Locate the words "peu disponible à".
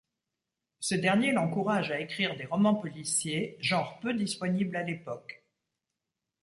3.99-4.81